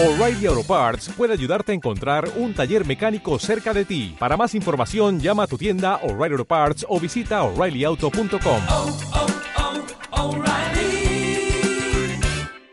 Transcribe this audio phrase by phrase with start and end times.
[0.00, 4.14] O'Reilly Auto Parts puede ayudarte a encontrar un taller mecánico cerca de ti.
[4.16, 8.62] Para más información, llama a tu tienda O'Reilly Auto Parts o visita oreillyauto.com.
[8.70, 8.96] oh,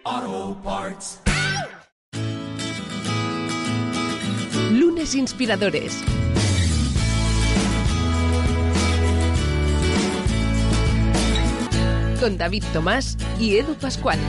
[0.06, 1.20] oh, Parts.
[4.72, 6.04] Lunes Inspiradores.
[12.20, 14.20] Con David Tomás y Edu Pascual.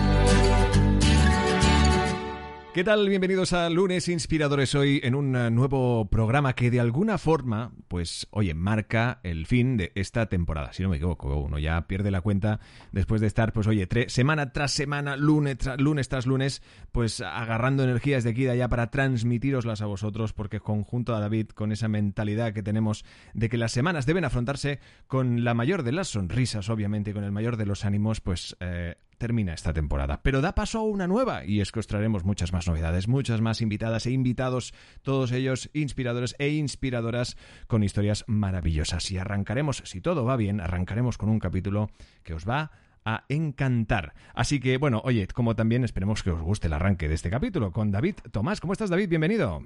[2.76, 3.08] ¿Qué tal?
[3.08, 8.26] Bienvenidos a Lunes Inspiradores hoy en un eh, nuevo programa que de alguna forma, pues,
[8.32, 10.74] oye, marca el fin de esta temporada.
[10.74, 12.60] Si no me equivoco, uno ya pierde la cuenta
[12.92, 16.60] después de estar, pues, oye, semana tras semana, lunes, lunes tras lunes,
[16.92, 21.48] pues agarrando energías de aquí de allá para transmitiroslas a vosotros, porque conjunto a David
[21.54, 25.92] con esa mentalidad que tenemos de que las semanas deben afrontarse con la mayor de
[25.92, 30.22] las sonrisas, obviamente, y con el mayor de los ánimos, pues eh, termina esta temporada.
[30.22, 33.40] Pero da paso a una nueva y es que os traeremos muchas más novedades, muchas
[33.40, 37.36] más invitadas e invitados, todos ellos inspiradores e inspiradoras
[37.66, 39.10] con historias maravillosas.
[39.10, 41.90] Y arrancaremos, si todo va bien, arrancaremos con un capítulo
[42.22, 42.70] que os va
[43.04, 44.14] a encantar.
[44.34, 47.72] Así que, bueno, oye, como también esperemos que os guste el arranque de este capítulo
[47.72, 48.60] con David Tomás.
[48.60, 49.08] ¿Cómo estás, David?
[49.08, 49.62] Bienvenido.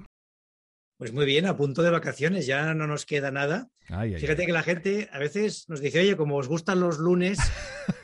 [1.01, 3.69] Pues muy bien, a punto de vacaciones, ya no nos queda nada.
[3.89, 4.45] Ay, ay, Fíjate ay.
[4.45, 7.39] que la gente a veces nos dice, oye, como os gustan los lunes,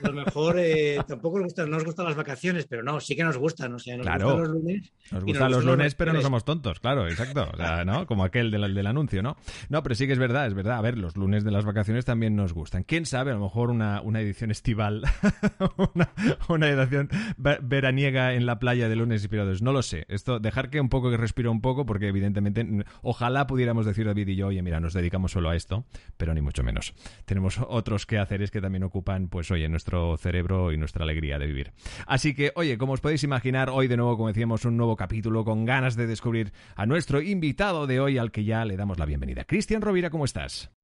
[0.03, 3.15] a lo mejor eh, tampoco os gustan, no os gustan las vacaciones, pero no, sí
[3.15, 4.25] que nos gustan, o sea, nos Claro.
[4.25, 4.93] gustan los lunes.
[5.11, 7.47] Nos gustan los gustan lunes, pero no somos tontos, claro, exacto.
[7.53, 8.07] O sea, ¿no?
[8.07, 9.37] Como aquel del, del anuncio, ¿no?
[9.69, 10.77] No, pero sí que es verdad, es verdad.
[10.79, 12.81] A ver, los lunes de las vacaciones también nos gustan.
[12.83, 13.29] ¿Quién sabe?
[13.29, 15.03] A lo mejor una, una edición estival,
[15.93, 16.09] una,
[16.49, 19.61] una edición ve- veraniega en la playa de lunes inspiradores.
[19.61, 20.05] No lo sé.
[20.09, 22.65] Esto, dejar que un poco que respire un poco, porque evidentemente,
[23.01, 25.85] ojalá pudiéramos decir David y yo, oye, mira, nos dedicamos solo a esto,
[26.17, 26.93] pero ni mucho menos.
[27.25, 31.73] Tenemos otros quehaceres que también ocupan, pues, oye, nuestro cerebro y nuestra alegría de vivir.
[32.05, 35.43] Así que, oye, como os podéis imaginar, hoy de nuevo, como decíamos, un nuevo capítulo
[35.43, 39.05] con ganas de descubrir a nuestro invitado de hoy, al que ya le damos la
[39.05, 39.45] bienvenida.
[39.45, 40.76] Cristian Rovira, ¿cómo estás?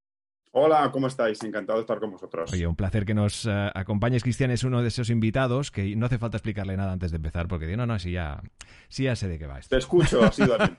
[0.56, 1.42] Hola, ¿cómo estáis?
[1.42, 2.52] Encantado de estar con vosotros.
[2.52, 4.22] Oye, un placer que nos eh, acompañes.
[4.22, 7.48] Cristian es uno de esos invitados que no hace falta explicarle nada antes de empezar,
[7.48, 8.40] porque digo, no, no, sí ya,
[8.88, 9.70] sí ya sé de qué va esto.
[9.74, 10.76] Te escucho asiduamente.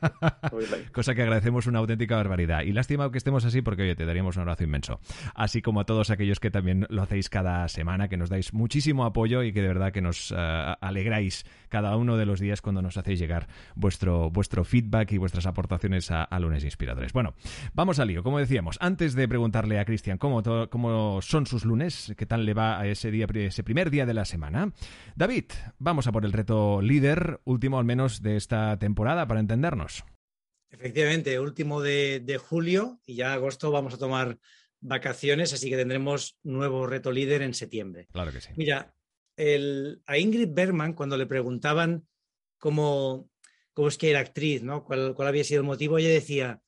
[0.50, 2.62] Soy la- Cosa que agradecemos una auténtica barbaridad.
[2.62, 5.02] Y lástima que estemos así porque, oye, te daríamos un abrazo inmenso.
[5.34, 9.04] Así como a todos aquellos que también lo hacéis cada semana, que nos dais muchísimo
[9.04, 10.36] apoyo y que de verdad que nos eh,
[10.80, 15.46] alegráis cada uno de los días cuando nos hacéis llegar vuestro, vuestro feedback y vuestras
[15.46, 17.12] aportaciones a, a Lunes Inspiradores.
[17.12, 17.34] Bueno,
[17.74, 18.24] vamos al lío.
[18.24, 19.28] Como decíamos, antes de
[19.66, 23.28] preguntarle a Cristian cómo, cómo son sus lunes, qué tal le va a ese, día,
[23.34, 24.72] ese primer día de la semana,
[25.16, 25.46] David,
[25.80, 30.04] vamos a por el reto líder, último al menos de esta temporada, para entendernos.
[30.70, 34.38] Efectivamente, último de, de julio y ya agosto vamos a tomar
[34.82, 38.08] vacaciones, así que tendremos nuevo reto líder en septiembre.
[38.12, 38.50] Claro que sí.
[38.56, 38.94] Mira,
[39.36, 42.06] el- a Ingrid Bergman, cuando le preguntaban
[42.60, 43.30] cómo,
[43.74, 44.84] cómo es que era actriz, ¿no?
[44.84, 46.62] ¿Cuál, cuál había sido el motivo, ella decía,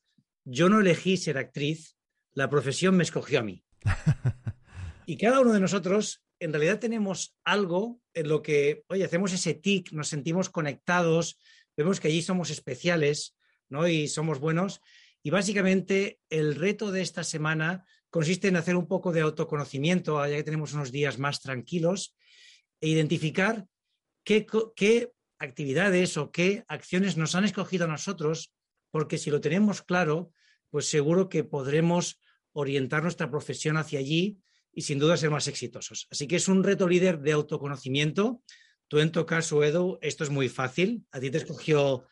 [0.44, 1.97] yo no elegí ser actriz,
[2.38, 3.64] la profesión me escogió a mí.
[5.06, 9.54] y cada uno de nosotros, en realidad, tenemos algo en lo que, oye, hacemos ese
[9.54, 11.40] tic, nos sentimos conectados,
[11.76, 13.36] vemos que allí somos especiales,
[13.68, 13.88] ¿no?
[13.88, 14.80] Y somos buenos.
[15.24, 20.36] Y básicamente el reto de esta semana consiste en hacer un poco de autoconocimiento, ya
[20.36, 22.16] que tenemos unos días más tranquilos,
[22.80, 23.66] e identificar
[24.22, 28.54] qué, qué actividades o qué acciones nos han escogido a nosotros,
[28.92, 30.30] porque si lo tenemos claro,
[30.70, 32.20] pues seguro que podremos
[32.58, 34.38] orientar nuestra profesión hacia allí
[34.72, 36.08] y sin duda ser más exitosos.
[36.10, 38.42] Así que es un reto líder de autoconocimiento.
[38.88, 41.04] Tú en tu caso, Edu, esto es muy fácil.
[41.12, 42.06] A ti te escogió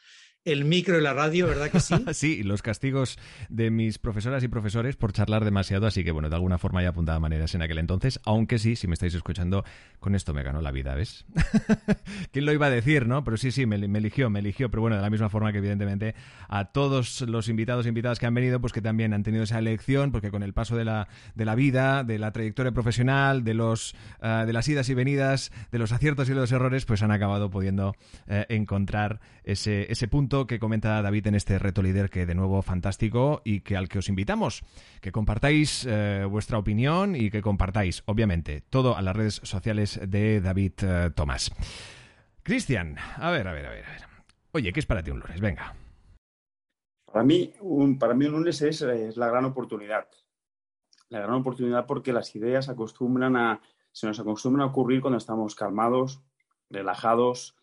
[0.47, 1.95] el micro y la radio, ¿verdad que sí?
[2.15, 3.19] Sí, los castigos
[3.49, 6.91] de mis profesoras y profesores por charlar demasiado, así que bueno, de alguna forma ya
[6.91, 9.65] apuntaba maneras en aquel entonces, aunque sí, si me estáis escuchando,
[9.99, 11.27] con esto me ganó la vida, ¿ves?
[12.33, 13.25] ¿Quién lo iba a decir, no?
[13.25, 16.15] Pero sí, sí, me, eligió, me eligió, pero bueno, de la misma forma que evidentemente
[16.49, 19.59] a todos los invitados e invitadas que han venido, pues que también han tenido esa
[19.59, 23.55] elección, porque con el paso de la, de la vida, de la trayectoria profesional, de,
[23.55, 27.11] los, ah, de las idas y venidas, de los aciertos y los errores, pues han
[27.11, 27.97] acabado pudiendo
[28.29, 32.61] eh, encontrar ese, ese punto que comenta David en este reto líder, que de nuevo
[32.61, 34.63] fantástico y que al que os invitamos,
[35.01, 40.43] que compartáis eh, vuestra opinión y que compartáis, obviamente, todo a las redes sociales de
[40.43, 41.51] David eh, Tomás.
[42.43, 44.03] Cristian, a ver, a ver, a ver, a ver.
[44.53, 45.41] Oye, ¿qué es para ti un lunes?
[45.41, 45.75] Venga.
[47.07, 50.07] Para mí, un, para mí un lunes es, es la gran oportunidad.
[51.09, 53.61] La gran oportunidad porque las ideas acostumbran a,
[53.93, 56.21] se nos acostumbran a ocurrir cuando estamos calmados,
[56.69, 57.57] relajados,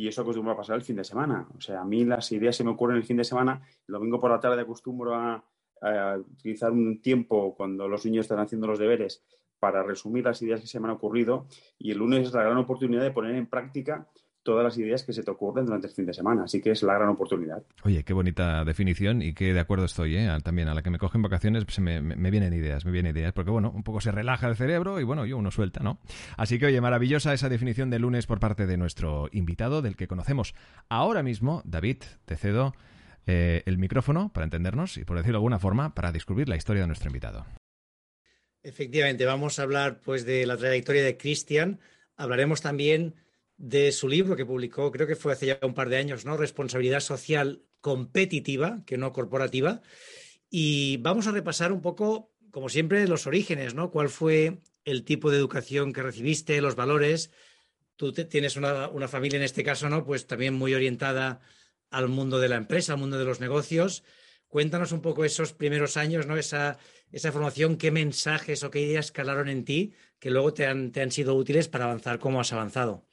[0.00, 1.46] y eso acostumbra a pasar el fin de semana.
[1.54, 4.18] O sea, a mí las ideas se me ocurren el fin de semana, el domingo
[4.18, 5.44] por la tarde acostumbro a,
[5.82, 9.22] a utilizar un tiempo cuando los niños están haciendo los deberes
[9.58, 11.46] para resumir las ideas que se me han ocurrido
[11.78, 14.08] y el lunes es la gran oportunidad de poner en práctica
[14.42, 16.44] todas las ideas que se te ocurren durante el fin de semana.
[16.44, 17.62] Así que es la gran oportunidad.
[17.84, 20.28] Oye, qué bonita definición y qué de acuerdo estoy, ¿eh?
[20.42, 23.16] También a la que me cogen vacaciones pues me, me, me, vienen ideas, me vienen
[23.16, 25.98] ideas, porque bueno, un poco se relaja el cerebro y bueno, yo uno suelta, ¿no?
[26.36, 30.08] Así que oye, maravillosa esa definición de lunes por parte de nuestro invitado, del que
[30.08, 30.54] conocemos
[30.88, 32.74] ahora mismo, David, te cedo
[33.26, 36.82] eh, el micrófono para entendernos y por decirlo de alguna forma, para descubrir la historia
[36.82, 37.46] de nuestro invitado.
[38.62, 41.80] Efectivamente, vamos a hablar pues de la trayectoria de Cristian,
[42.16, 43.14] hablaremos también
[43.60, 46.38] de su libro que publicó, creo que fue hace ya un par de años, ¿no?
[46.38, 49.82] Responsabilidad social competitiva, que no corporativa.
[50.48, 53.90] Y vamos a repasar un poco, como siempre, los orígenes, ¿no?
[53.90, 57.32] ¿Cuál fue el tipo de educación que recibiste, los valores?
[57.96, 60.06] Tú tienes una, una, familia en este caso, ¿no?
[60.06, 61.42] Pues también muy orientada
[61.90, 64.04] al mundo de la empresa, al mundo de los negocios.
[64.48, 66.38] Cuéntanos un poco esos primeros años, ¿no?
[66.38, 66.78] Esa,
[67.12, 71.02] esa formación, qué mensajes o qué ideas calaron en ti que luego te han, te
[71.02, 73.04] han sido útiles para avanzar como has avanzado.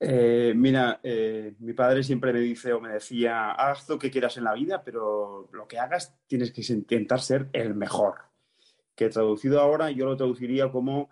[0.00, 4.36] Eh, mira, eh, mi padre siempre me dice o me decía, haz lo que quieras
[4.36, 8.16] en la vida, pero lo que hagas tienes que intentar ser el mejor.
[8.94, 11.08] Que traducido ahora yo lo traduciría como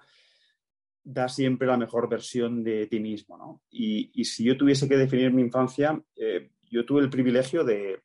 [1.05, 3.37] da siempre la mejor versión de ti mismo.
[3.37, 3.63] ¿no?
[3.71, 8.03] Y, si yo tuviese que definir mi infancia, eh, yo tuve el privilegio de,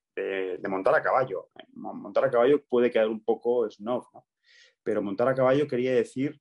[0.68, 1.50] montar a caballo.
[1.74, 4.25] Montar a caballo puede quedar un poco snob, ¿no?
[4.83, 6.39] pero montar a caballo quería decir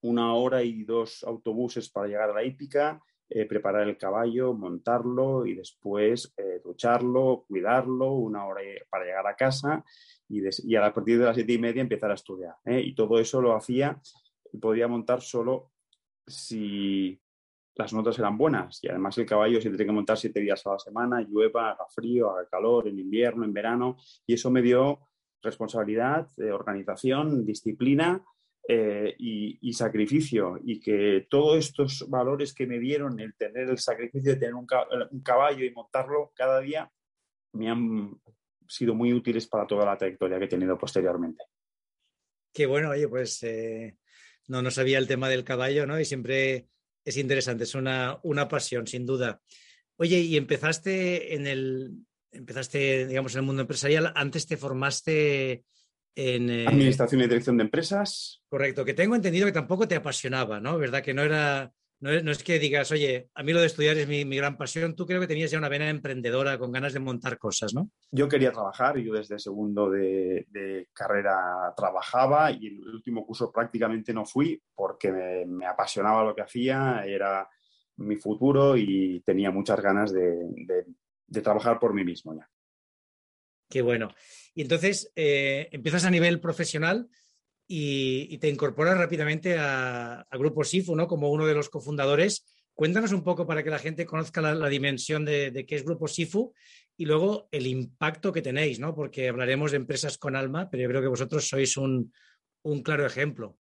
[0.00, 3.00] una hora y dos autobuses para llegar a la hípica,
[3.30, 9.36] eh, preparar el caballo, montarlo y después eh, ducharlo, cuidarlo, una hora para llegar a
[9.36, 9.84] casa
[10.28, 12.54] y, y, a partir de las siete y media empezar a estudiar.
[12.64, 12.80] ¿eh?
[12.80, 14.00] Y todo eso lo hacía
[14.50, 15.72] y podía montar solo
[16.26, 17.20] si
[17.74, 18.82] las notas eran buenas.
[18.82, 21.84] Y además el caballo se tiene que montar siete días a la semana, llueva, haga
[21.94, 23.98] frío, haga calor, en invierno, en verano.
[24.26, 25.00] Y eso me dio
[25.42, 28.24] responsabilidad, organización, disciplina
[28.70, 34.32] eh, y, sacrificio y que todos estos valores que me dieron, el tener el sacrificio
[34.32, 34.66] de tener un,
[35.10, 36.92] un, caballo y montarlo cada día,
[37.54, 38.20] me han
[38.66, 41.44] sido muy útiles para toda la trayectoria que he tenido posteriormente.
[42.52, 43.96] Qué bueno, oye, pues eh,
[44.48, 45.98] no, no sabía el tema del caballo, ¿no?
[45.98, 46.68] Y siempre
[47.06, 49.40] es interesante, es una, una pasión, sin duda.
[49.96, 55.64] Oye, y empezaste en el, empezaste, digamos, en el mundo empresarial, antes te formaste
[56.14, 56.66] en, eh...
[56.66, 58.42] Administración y dirección de empresas.
[58.48, 60.78] Correcto, que tengo entendido que tampoco te apasionaba, ¿no?
[60.78, 61.02] ¿Verdad?
[61.02, 63.96] Que no era, no es, no es que digas, oye, a mí lo de estudiar
[63.96, 66.92] es mi, mi, gran pasión, tú creo que tenías ya una vena emprendedora con ganas
[66.92, 67.90] de montar cosas, ¿no?
[68.10, 73.50] Yo quería trabajar, yo desde segundo de, de carrera trabajaba y en el último curso
[73.50, 77.48] prácticamente no fui porque me, me, apasionaba lo que hacía, era
[77.96, 80.86] mi futuro y tenía muchas ganas de, de,
[81.26, 82.48] de trabajar por mí mismo ya.
[83.68, 84.14] Qué bueno.
[84.54, 87.08] Y entonces eh, empiezas a nivel profesional
[87.66, 91.06] y, te incorporas rápidamente a, Grupo SIFU, ¿no?
[91.06, 92.46] Como uno de los cofundadores.
[92.72, 96.54] Cuéntanos un poco para que la gente conozca la, dimensión de, qué es Grupo SIFU
[96.96, 98.94] y luego el impacto que tenéis, ¿no?
[98.94, 102.12] Porque hablaremos de empresas con alma, pero yo creo que vosotros sois un,
[102.82, 103.58] claro ejemplo.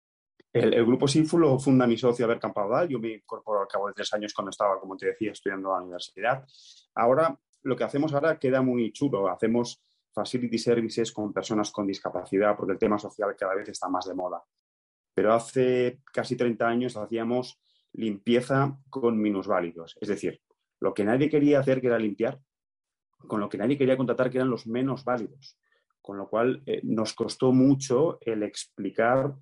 [0.51, 2.89] El, grupo SIFU lo funda mi socio Albert Campadal.
[2.89, 5.81] Yo me incorporo al cabo de tres años cuando estaba, como te decía, estudiando la
[5.81, 6.45] universidad.
[6.93, 9.29] Ahora, lo que hacemos ahora queda muy chulo.
[9.29, 9.81] Hacemos
[10.13, 14.13] facility services con personas con discapacidad, porque el tema social cada vez está más de
[14.13, 14.43] moda.
[15.13, 17.59] Pero hace casi 30 años hacíamos
[17.93, 20.41] limpieza con minusválidos, es decir,
[20.79, 22.41] lo que nadie quería hacer que era limpiar,
[23.27, 25.57] con lo que nadie quería contratar que eran los menos válidos,
[26.01, 29.35] con lo cual eh, nos costó mucho el explicar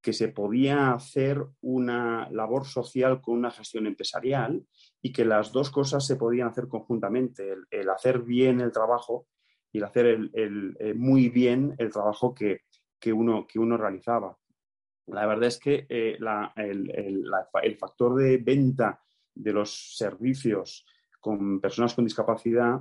[0.00, 4.64] que se podía hacer una labor social con una gestión empresarial
[5.02, 9.26] y que las dos cosas se podían hacer conjuntamente, el, el hacer bien el trabajo
[9.72, 12.62] y el hacer el, el, eh, muy bien el trabajo que,
[12.98, 14.36] que, uno, que uno realizaba.
[15.06, 19.00] La verdad es que eh, la, la, el, factor de venta
[19.34, 20.84] de los servicios
[21.20, 22.80] con personas con discapacidad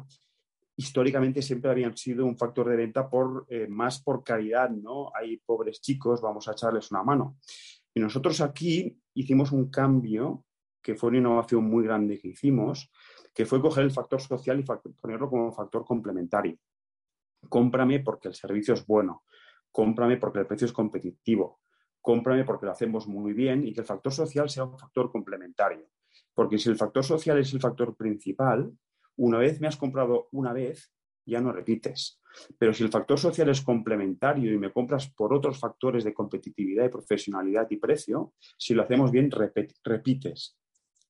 [0.78, 5.12] históricamente siempre habían sido un factor de venta por, eh, más por caridad, ¿no?
[5.16, 7.38] Hay pobres chicos, vamos a echarles una mano.
[7.94, 10.44] Y nosotros aquí hicimos un cambio
[10.82, 12.92] que fue una innovación muy grande que hicimos,
[13.34, 16.58] que fue coger el factor social y factor, ponerlo como factor complementario
[17.50, 19.24] cómprame porque el servicio es bueno,
[19.72, 21.62] cómprame porque el precio es competitivo,
[22.02, 25.88] cómprame porque lo hacemos muy bien y que el factor social sea un factor complementario.
[26.34, 28.72] Porque si el factor social es el factor principal,
[29.18, 30.94] una vez me has comprado una vez,
[31.26, 32.22] ya no repites.
[32.58, 36.86] Pero si el factor social es complementario y me compras por otros factores de competitividad
[36.86, 40.58] y profesionalidad y precio, si lo hacemos bien, repites.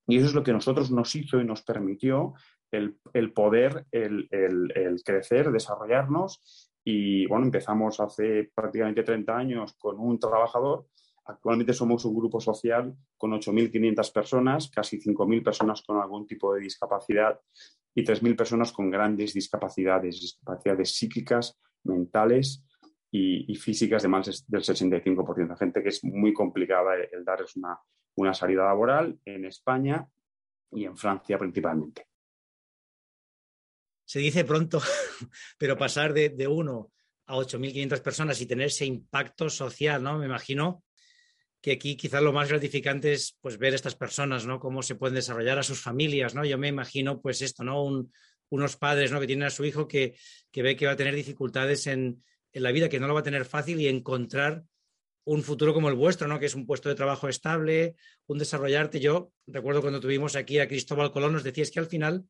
[0.07, 2.33] Y eso es lo que nosotros nos hizo y nos permitió
[2.71, 6.71] el, el poder, el, el, el, crecer, desarrollarnos.
[6.83, 10.85] Y bueno, empezamos hace prácticamente 30 años con un trabajador
[11.27, 16.61] Actualmente somos un grupo social con 8.500 personas, casi 5.000 personas con algún tipo de
[16.61, 17.39] discapacidad
[17.95, 22.63] y 3.000 personas con grandes discapacidades, discapacidades psíquicas, mentales
[23.09, 25.57] y, físicas de más del 65%.
[25.57, 27.79] Gente que es muy complicada el darles una,
[28.17, 30.07] una salida laboral en España
[30.71, 32.07] y en Francia principalmente.
[34.05, 34.81] Se dice pronto,
[35.57, 36.91] pero pasar de, de uno
[37.27, 40.17] a 8.500 personas y tener ese impacto social, ¿no?
[40.17, 40.83] Me imagino
[41.61, 44.59] que aquí quizás lo más gratificante es pues ver estas personas, ¿no?
[44.59, 46.45] Cómo se pueden desarrollar a sus familias, ¿no?
[46.45, 48.07] Yo me imagino pues esto, ¿no?
[48.49, 49.19] unos padres, ¿no?
[49.19, 50.15] Que tienen a su hijo que,
[50.53, 53.45] ve que va a tener dificultades en, la vida, que no lo va a tener
[53.45, 54.63] fácil y encontrar
[55.25, 56.39] un futuro como el vuestro, ¿no?
[56.39, 57.95] Que es un puesto de trabajo estable,
[58.27, 58.99] un desarrollarte.
[58.99, 62.25] Yo recuerdo cuando tuvimos aquí a Cristóbal Colón, nos decías que al final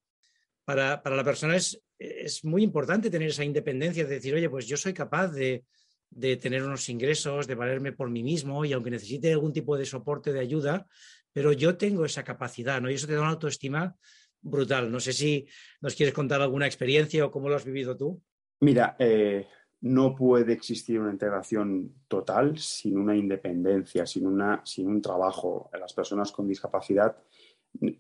[0.66, 4.68] para, para la persona es, es muy importante tener esa independencia, de decir, oye, pues
[4.68, 5.64] yo soy capaz de,
[6.10, 9.86] de tener unos ingresos, de valerme por mí mismo y aunque necesite algún tipo de
[9.86, 10.88] soporte, de ayuda,
[11.32, 12.90] pero yo tengo esa capacidad, ¿no?
[12.90, 13.96] Y eso te da una autoestima
[14.42, 14.92] brutal.
[14.92, 15.48] No sé si
[15.82, 18.22] nos quieres contar alguna experiencia o cómo lo has vivido tú.
[18.62, 19.48] Mira, eh,
[19.82, 25.70] no puede existir una integración total sin una independencia, sin, una, sin un trabajo.
[25.78, 27.18] Las personas con discapacidad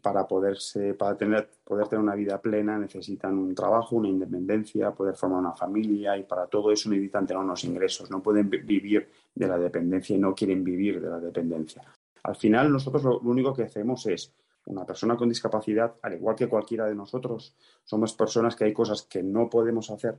[0.01, 5.15] para poderse, para tener, poder tener una vida plena necesitan un trabajo, una independencia, poder
[5.15, 8.10] formar una familia y para todo eso necesitan tener unos ingresos.
[8.10, 11.84] No pueden vivir de la dependencia y no quieren vivir de la dependencia.
[12.24, 14.34] Al final nosotros lo, único que hacemos es
[14.65, 19.03] una persona con discapacidad, al igual que cualquiera de nosotros, somos personas que hay cosas
[19.03, 20.17] que no podemos hacer,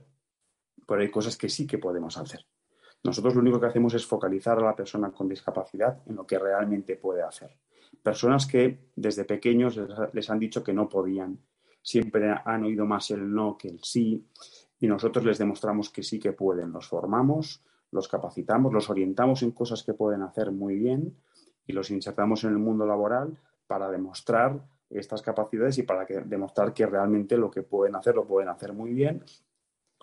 [0.85, 2.45] pero hay cosas que sí que podemos hacer.
[3.03, 6.39] Nosotros lo único que hacemos es focalizar a la persona con discapacidad en lo que
[6.39, 7.51] realmente puede hacer
[8.01, 9.79] personas que desde pequeños
[10.13, 11.39] les, han dicho que no podían,
[11.81, 14.25] siempre han oído más el no que el sí,
[14.79, 16.71] y nosotros les demostramos que sí que pueden.
[16.71, 21.17] Los formamos, los capacitamos, los orientamos en cosas que pueden hacer muy bien
[21.65, 26.85] y los insertamos en el mundo laboral para demostrar estas capacidades y para demostrar que
[26.85, 29.23] realmente lo que pueden hacer lo pueden hacer muy bien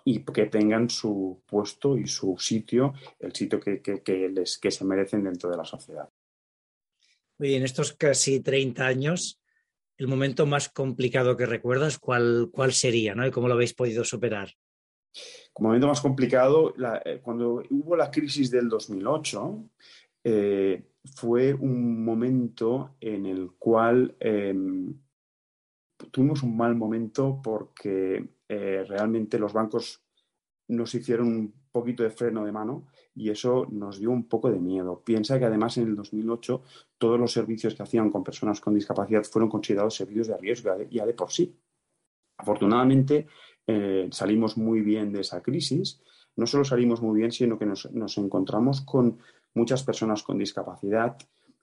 [0.03, 5.23] y que tengan su puesto y su sitio, el sitio que, les, que se merecen
[5.23, 6.07] dentro de la sociedad.
[7.37, 9.41] Oye, en estos casi 30 años,
[9.97, 13.25] el momento más complicado que recuerdas, ¿cuál, cuál sería ¿no?
[13.27, 14.49] y cómo lo habéis podido superar?
[15.53, 16.73] Como momento más complicado,
[17.05, 19.69] eh, cuando hubo la crisis del 2008,
[20.23, 20.83] eh,
[21.15, 24.97] fue un momento en el cual em,
[26.11, 30.03] tuvimos un mal momento porque eh, realmente los bancos
[30.67, 34.59] nos hicieron un poquito de freno de mano y eso nos dio un poco de
[34.59, 35.01] miedo.
[35.03, 36.61] Piensa que además en el 2008
[36.97, 41.05] todos los servicios que hacían con personas con discapacidad fueron considerados servicios de riesgo ya
[41.05, 41.55] de por sí.
[42.37, 43.27] Afortunadamente
[43.65, 46.01] eh, salimos muy bien de esa crisis.
[46.35, 49.17] No solo salimos muy bien, sino que nos, nos encontramos con
[49.53, 51.17] muchas personas con discapacidad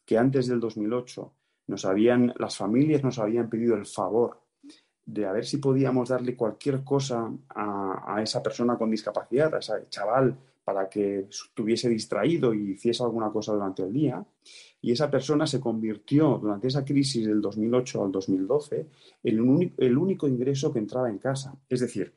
[0.06, 1.34] que antes del 2008
[1.66, 4.40] nos habían, las familias nos habían pedido el favor
[5.04, 9.58] de a ver si podíamos darle cualquier cosa a, a esa persona con discapacidad, a
[9.58, 14.24] ese chaval para que estuviese distraído y hiciese alguna cosa durante el día.
[14.80, 18.88] Y esa persona se convirtió durante esa crisis del 2008 al 2012
[19.24, 21.54] en el único ingreso que entraba en casa.
[21.68, 22.14] Es decir,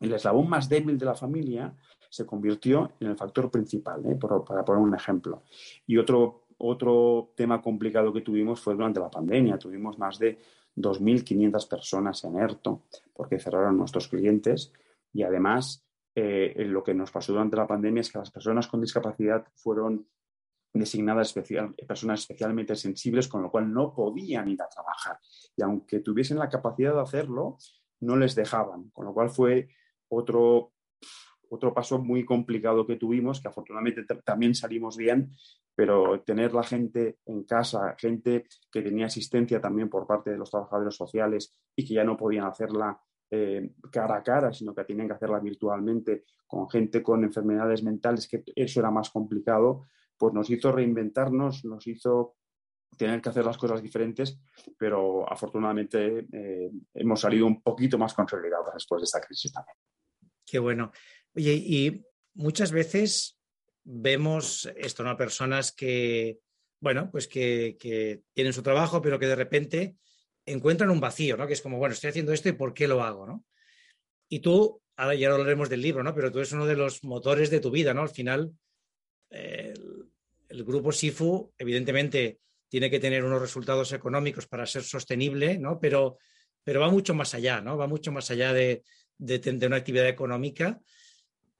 [0.00, 1.74] el eslabón más débil de la familia
[2.08, 4.16] se convirtió en el factor principal, ¿eh?
[4.16, 5.42] para poner un ejemplo.
[5.86, 9.58] Y otro, otro tema complicado que tuvimos fue durante la pandemia.
[9.58, 10.38] Tuvimos más de
[10.76, 14.72] 2.500 personas en ERTO porque cerraron nuestros clientes
[15.12, 15.84] y además
[16.20, 20.04] eh, lo que nos pasó durante la pandemia es que las personas con discapacidad fueron
[20.72, 21.32] designadas
[21.86, 25.20] personas especialmente sensibles, con lo cual no podían ir a trabajar.
[25.56, 27.58] Y aunque tuviesen la capacidad de hacerlo,
[28.00, 29.68] no les dejaban, con lo cual fue
[30.08, 30.72] otro,
[31.50, 35.36] otro paso muy complicado que tuvimos, que afortunadamente también salimos bien,
[35.76, 40.50] pero tener la gente en casa, gente que tenía asistencia también por parte de los
[40.50, 45.06] trabajadores sociales y que ya no podían hacerla eh, cara a cara, sino que tienen
[45.06, 49.84] que hacerla virtualmente con gente con enfermedades mentales, que eso era más complicado,
[50.16, 52.36] pues nos hizo reinventarnos, nos hizo
[52.96, 54.40] tener que hacer las cosas diferentes,
[54.78, 59.76] pero afortunadamente eh, hemos salido un poquito más consolidados después de esta crisis también.
[60.46, 60.90] Qué bueno.
[61.34, 62.02] Oye, y
[62.34, 63.38] muchas veces
[63.84, 65.16] vemos esto, ¿no?
[65.18, 66.40] Personas que,
[66.80, 69.98] bueno, pues que tienen su trabajo, pero que de repente
[70.52, 71.46] encuentran un vacío, ¿no?
[71.46, 73.44] Que es como, bueno, estoy haciendo esto y ¿por qué lo hago, no?
[74.28, 76.14] Y tú, ahora ya hablaremos del libro, ¿no?
[76.14, 78.02] Pero tú eres uno de los motores de tu vida, ¿no?
[78.02, 78.52] Al final,
[79.30, 85.78] el, grupo SIFU, evidentemente, tiene que tener unos resultados económicos para ser sostenible, ¿no?
[85.80, 86.18] Pero,
[86.62, 87.76] pero va mucho más allá, ¿no?
[87.76, 88.82] Va mucho más allá de,
[89.16, 90.80] de, una actividad económica.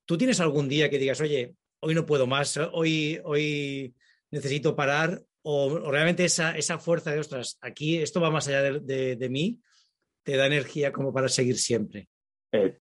[0.05, 3.95] ¿Tú tienes algún día que digas, oye, hoy no puedo más, hoy, hoy
[4.31, 8.63] necesito parar o, o realmente esa, esa, fuerza de, ostras, aquí esto va más allá
[8.63, 9.61] de, de, de mí,
[10.23, 12.09] te da energía como para seguir siempre.
[12.53, 12.79] Eh,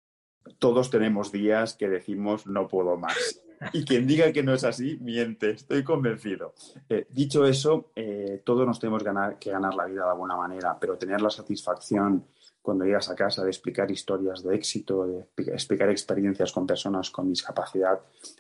[0.60, 3.42] todos tenemos días que decimos no puedo más.
[3.74, 6.54] Y quien diga que no es así, miente, estoy convencido.
[6.90, 10.78] Eh, dicho eso, eh, todos nos tenemos ganar, que ganar la vida de alguna manera,
[10.80, 12.28] pero tener la satisfacción
[12.62, 17.30] cuando llegas a casa de explicar historias de éxito, de explicar experiencias con personas con
[17.30, 18.00] discapacidad,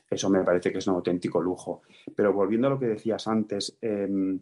[0.09, 1.81] eso me parece que es un auténtico lujo.
[2.15, 4.39] Pero volviendo a lo que decías antes, eh,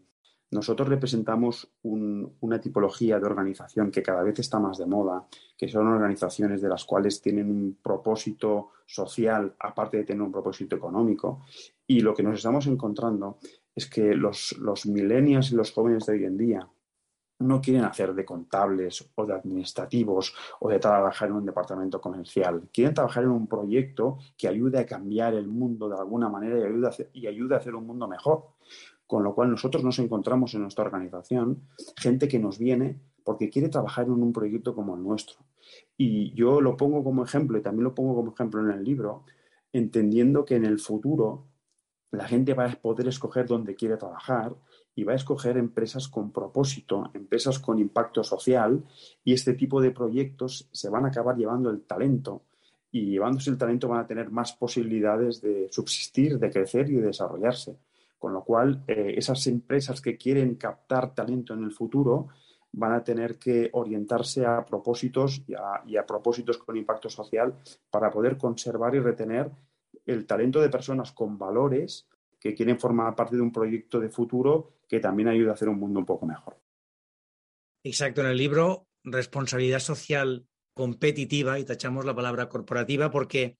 [0.51, 5.27] nosotros representamos un, una tipología de organización que cada vez está más de moda,
[5.57, 10.75] que son organizaciones de las cuales tienen un propósito social, aparte de tener un propósito
[10.75, 11.41] económico.
[11.87, 13.39] Y lo que nos estamos encontrando
[13.75, 16.69] es que los, los millennials y los jóvenes de hoy en día
[17.39, 22.69] no quieren hacer de contables o de administrativos o de trabajar en un departamento comercial.
[22.71, 26.63] Quieren trabajar en un proyecto que ayude a cambiar el mundo de alguna manera y
[26.63, 28.45] ayude a hacer, y ayude a hacer un mundo mejor.
[29.05, 31.61] Con lo cual nosotros nos encontramos en nuestra organización
[31.95, 35.37] gente que nos viene porque quiere trabajar en un proyecto como el nuestro.
[35.97, 39.25] Y yo lo pongo como ejemplo y también lo pongo como ejemplo en el libro,
[39.73, 41.45] entendiendo que en el futuro
[42.11, 44.55] la gente va a poder escoger dónde quiere trabajar
[44.95, 48.83] y va a escoger empresas con propósito, empresas con impacto social
[49.23, 52.43] y este tipo de proyectos se van a acabar llevando el talento
[52.91, 57.07] y llevándose el talento van a tener más posibilidades de subsistir, de crecer y de
[57.07, 57.77] desarrollarse.
[58.17, 62.29] Con lo cual, eh, esas empresas que quieren captar talento en el futuro
[62.71, 67.53] van a tener que orientarse a propósitos y a, y a propósitos con impacto social
[67.89, 69.51] para poder conservar y retener
[70.05, 72.07] el talento de personas con valores
[72.45, 75.79] que quieren formar parte de un proyecto de futuro que también ayude a hacer un
[75.79, 76.61] mundo un poco mejor.
[77.83, 83.57] Exacto, en el libro Responsabilidad Social Competitiva, y tachamos la palabra corporativa, porque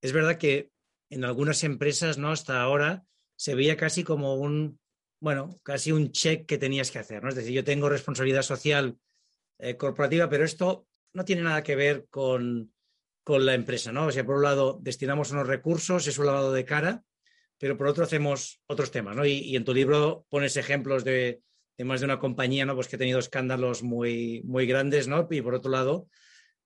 [0.00, 0.70] es verdad que
[1.10, 2.30] en algunas empresas, ¿no?
[2.30, 4.78] Hasta ahora se veía casi como un,
[5.20, 7.30] bueno, casi un check que tenías que hacer, ¿no?
[7.30, 9.00] Es decir, yo tengo responsabilidad social
[9.58, 12.72] eh, corporativa, pero esto no tiene nada que ver con,
[13.24, 14.06] con la empresa, ¿no?
[14.06, 17.02] O sea, por un lado destinamos unos recursos, es un lavado de cara,
[17.58, 19.24] pero por otro hacemos otros temas, ¿no?
[19.24, 21.40] Y, y en tu libro pones ejemplos de,
[21.76, 22.74] de, más de una compañía, ¿no?
[22.74, 25.26] Pues que ha tenido escándalos muy, muy grandes, ¿no?
[25.30, 26.08] Y por otro lado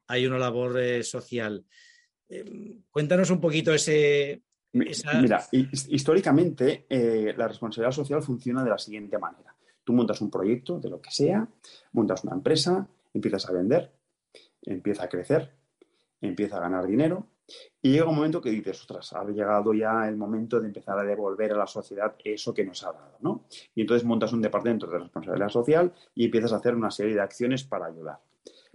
[0.07, 1.65] hay una labor eh, social.
[2.29, 4.43] Eh, cuéntanos un poquito ese...
[4.73, 5.21] Esa...
[5.21, 9.55] Mira, históricamente eh, la responsabilidad social funciona de la siguiente manera.
[9.83, 11.49] Tú montas un proyecto de lo que sea,
[11.93, 13.93] montas una empresa, empiezas a vender,
[14.63, 15.57] empieza a crecer,
[16.21, 17.27] empieza a ganar dinero,
[17.83, 21.05] y llega un momento que dices, ostras, ha llegado ya el momento de empezar a
[21.05, 23.47] devolver a la sociedad eso que nos ha dado, ¿no?
[23.75, 27.21] Y entonces montas un departamento de responsabilidad social y empiezas a hacer una serie de
[27.21, 28.19] acciones para ayudar.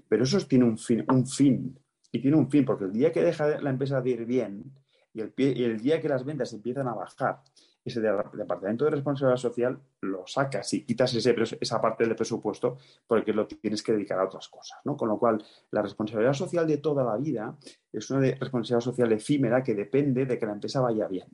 [0.08, 1.80] Pero eso tiene un fin, un fin,
[2.12, 4.72] y tiene un fin, porque el día que deja la empresa de ir bien
[5.16, 7.42] y el, día que las ventas empiezan a bajar,
[7.86, 13.32] ese departamento de responsabilidad social lo sacas y quitas ese, esa parte del presupuesto porque
[13.32, 14.80] lo tienes que dedicar a otras cosas.
[14.84, 14.98] ¿no?
[14.98, 17.56] Con lo cual, la responsabilidad social de toda la vida
[17.94, 21.28] es una responsabilidad social efímera que depende de que la empresa vaya bien.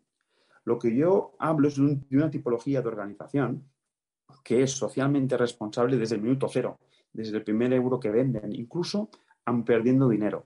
[0.66, 3.64] Lo que yo hablo es de una tipología de organización
[4.44, 6.80] que es socialmente responsable desde el minuto cero,
[7.12, 9.10] desde el primer euro que venden, incluso
[9.46, 10.46] han perdiendo dinero.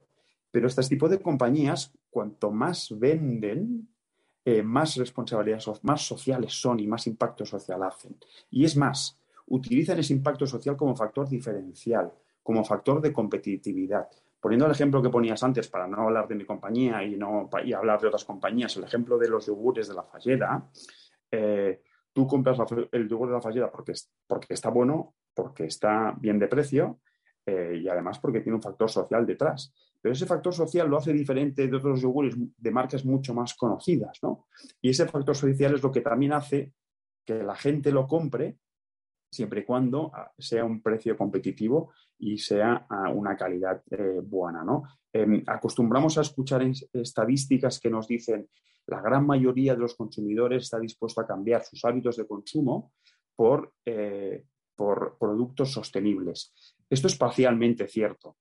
[0.51, 3.89] Pero este tipo de compañías, cuanto más venden,
[4.45, 8.15] eh, más responsabilidades, más sociales son y más impacto social hacen.
[8.51, 12.09] Y es más, utilizan ese impacto social como factor diferencial,
[12.41, 14.07] como factor de competitividad.
[14.39, 17.73] Poniendo el ejemplo que ponías antes, para no hablar de mi compañía y, no, y
[17.73, 20.69] hablar de otras compañías, el ejemplo de los yogures de la fallera,
[21.29, 21.81] eh,
[22.13, 22.57] tú compras
[22.93, 23.91] el yogur de la fallera porque,
[24.25, 27.01] porque está bueno, porque está bien de precio,
[27.45, 29.73] eh, y además porque tiene un factor social detrás.
[30.05, 34.19] Pero ese factor social lo hace diferente de otros yogures de marcas mucho más conocidas,
[34.21, 34.45] ¿no?
[34.79, 36.73] Y ese factor social es lo que también hace
[37.25, 38.59] que la gente lo compre
[39.31, 44.63] siempre y cuando ah, sea un precio competitivo y sea ah, una calidad eh, buena,
[44.63, 44.83] ¿no?
[45.11, 46.61] Eh, acostumbramos a escuchar
[46.93, 48.47] estadísticas que nos dicen
[48.85, 52.93] la gran mayoría de los consumidores está dispuesto a cambiar sus hábitos de consumo
[53.35, 56.53] por, eh, por productos sostenibles.
[56.87, 58.37] Esto es parcialmente cierto,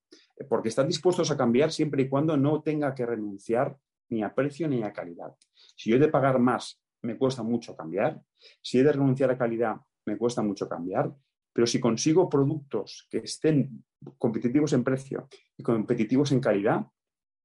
[0.49, 3.77] porque están dispuestos a cambiar siempre y cuando no tenga que renunciar
[4.09, 5.33] ni a precio ni a calidad.
[5.75, 8.21] Si yo he de pagar más, me cuesta mucho cambiar.
[8.61, 11.13] Si he de renunciar a calidad, me cuesta mucho cambiar.
[11.53, 13.85] Pero si consigo productos que estén
[14.17, 16.85] competitivos en precio y competitivos en calidad,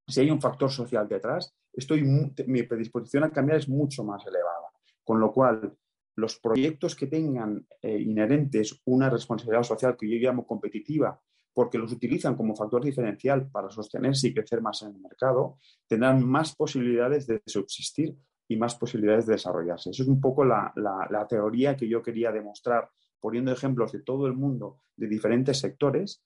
[0.06, 2.02] si hay un factor social detrás, estoy,
[2.46, 4.72] mi predisposición a cambiar es mucho más elevada.
[5.04, 5.76] Con lo cual,
[6.16, 11.20] los proyectos que tengan eh, inherentes una responsabilidad social que yo llamo competitiva,
[11.52, 16.24] porque los utilizan como factor diferencial para sostenerse y crecer más en el mercado, tendrán
[16.24, 18.16] más posibilidades de subsistir
[18.48, 19.90] y más posibilidades de desarrollarse.
[19.90, 22.88] Eso es un poco la, la teoría que yo quería demostrar
[23.20, 26.24] poniendo ejemplos de todo el mundo, de diferentes sectores,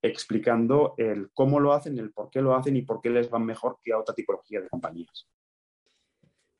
[0.00, 3.44] explicando el cómo lo hacen, el por qué lo hacen y por qué les van
[3.44, 5.28] mejor que a otra tipología de compañías.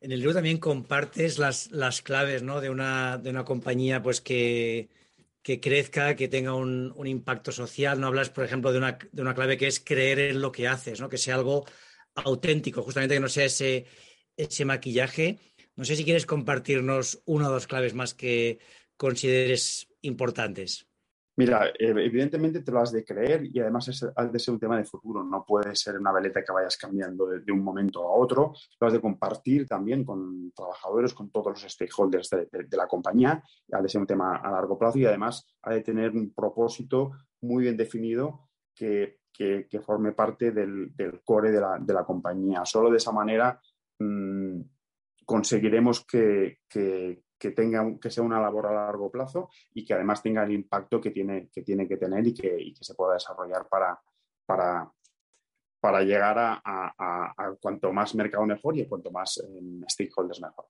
[0.00, 2.60] En el libro también compartes las, las claves ¿no?
[2.60, 4.90] de, una, de una compañía pues, que,
[5.46, 8.00] que crezca, que tenga un, impacto social.
[8.00, 10.66] No hablas, por ejemplo, de una, de una, clave que es creer en lo que
[10.66, 11.08] haces, ¿no?
[11.08, 11.64] que sea algo
[12.16, 13.86] auténtico, justamente que no sea ese,
[14.36, 15.38] ese maquillaje.
[15.76, 18.58] No sé si quieres compartirnos una o dos claves más que
[18.96, 20.88] consideres importantes.
[21.38, 24.78] Mira, evidentemente te lo has de creer y además es, ha de ser un tema
[24.78, 25.22] de futuro.
[25.22, 28.54] No puede ser una veleta que vayas cambiando de, un momento a otro.
[28.80, 33.42] Lo has de compartir también con trabajadores, con todos los stakeholders de, la compañía.
[33.70, 37.12] Ha de ser un tema a largo plazo y además ha de tener un propósito
[37.42, 42.64] muy bien definido que, que, forme parte del, del core de la, de la, compañía.
[42.64, 43.60] Solo de esa manera
[43.98, 44.60] mmm,
[45.26, 46.60] conseguiremos que,
[47.38, 51.10] tenga, que sea una labor a largo plazo y que además tenga el impacto que
[51.10, 54.00] tiene que, tiene que tener y que, que se pueda desarrollar para,
[54.44, 54.90] para,
[55.80, 60.66] para llegar a, cuanto más mercado mejor y cuanto más eh, stakeholders mejor.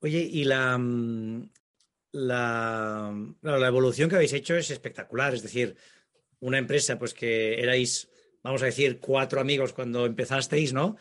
[0.00, 0.78] Oye, y la,
[2.12, 5.34] la, la, evolución que habéis hecho es espectacular.
[5.34, 5.76] Es decir,
[6.40, 8.10] una empresa, pues que erais,
[8.42, 10.96] vamos a decir, cuatro amigos cuando empezasteis, ¿no?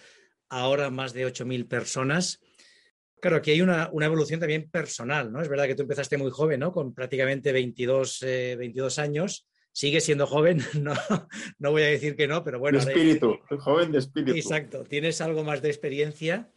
[0.50, 2.42] Ahora más de 8.000 personas.
[3.22, 5.42] Claro, aquí hay una, una, evolución también personal, ¿no?
[5.42, 6.72] Es verdad que tú empezaste muy joven, ¿no?
[6.72, 9.48] Con prácticamente 22, eh, 22 años.
[9.72, 10.94] Sigues siendo joven, no,
[11.60, 12.80] no voy a decir que no, pero bueno.
[12.80, 13.58] De espíritu, de...
[13.58, 14.38] joven de espíritu.
[14.38, 16.52] Exacto, tienes algo más de experiencia.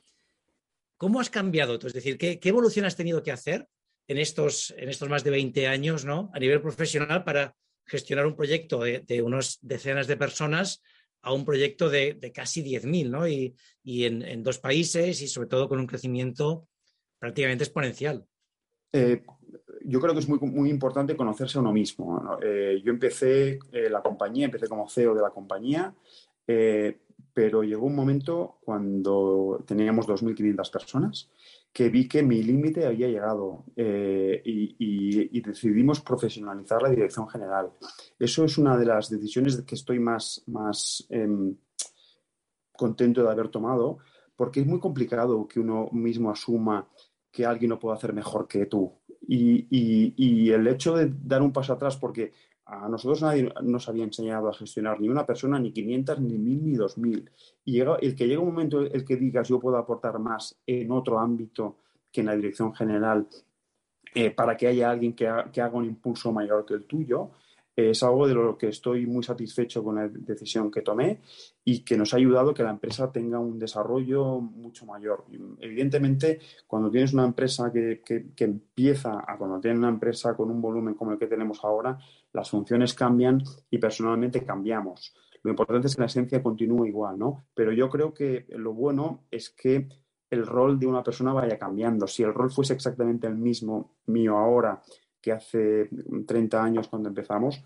[0.97, 1.89] ¿Cómo has cambiado tú?
[1.89, 3.67] Es decir, ¿qué, qué evolución has tenido que hacer
[4.07, 6.31] en estos, en estos más de 20 años, ¿no?
[6.33, 10.81] A nivel profesional para gestionar un proyecto de, de unas decenas de personas
[11.23, 13.27] a un proyecto de, de casi 10.000, ¿no?
[13.27, 13.55] Y,
[13.85, 16.69] y en, dos países y sobre todo con un crecimiento
[17.19, 18.27] prácticamente exponencial.
[18.93, 19.23] Eh,
[19.85, 22.39] yo creo que es muy, muy importante conocerse a uno mismo.
[22.43, 25.95] Eh, yo empecé eh, la compañía, empecé como CEO de la compañía,
[27.35, 31.31] pero llegó un momento cuando teníamos 2.500 personas
[31.73, 37.73] que vi que mi límite había llegado eh, y, decidimos profesionalizar la dirección general.
[38.19, 41.29] Eso es una de las decisiones que estoy más, más eh,
[42.77, 43.99] contento de haber tomado,
[44.37, 46.89] porque es muy complicado que uno mismo asuma
[47.31, 48.93] que alguien lo puede hacer mejor que tú.
[49.27, 52.33] Y, y, el hecho de dar un paso atrás, porque
[52.65, 56.65] a nosotros nadie nos había enseñado a gestionar ni una persona, ni 500, ni 1000,
[56.65, 57.31] ni 2000.
[57.65, 61.19] Y el que llega un momento el que digas yo puedo aportar más en otro
[61.19, 61.79] ámbito
[62.11, 63.27] que en la dirección general
[64.15, 67.31] eh, para que haya alguien que, ha, que, haga un impulso mayor que el tuyo,
[67.75, 71.21] es algo de lo que estoy muy satisfecho con la decisión que tomé
[71.65, 75.25] y que nos ha ayudado que la empresa tenga un desarrollo mucho mayor.
[75.59, 80.51] Evidentemente, cuando tienes una empresa que, que, que empieza a cuando tienes una empresa con
[80.51, 81.99] un volumen como el que tenemos ahora,
[82.33, 85.15] las funciones cambian y personalmente cambiamos.
[85.43, 87.45] Lo importante es que la esencia continúe igual, ¿no?
[87.55, 89.89] Pero yo creo que lo bueno es que
[90.31, 92.07] el rol de una persona vaya cambiando.
[92.07, 94.81] Si el rol fuese exactamente el mismo mío ahora
[95.21, 95.91] que hace
[96.27, 97.63] 30 años cuando empezamos,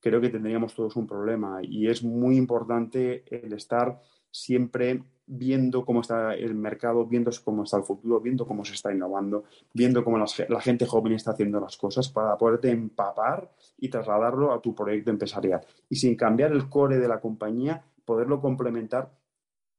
[0.00, 1.60] creo que tendríamos todos un problema.
[1.62, 7.76] Y es muy importante el estar siempre viendo cómo está el mercado, viendo cómo está
[7.76, 11.76] el futuro, viendo cómo se está innovando, viendo cómo la gente joven está haciendo las
[11.76, 15.60] cosas para poderte empapar y trasladarlo a tu proyecto empresarial.
[15.88, 19.10] Y sin cambiar el core de la compañía, poderlo complementar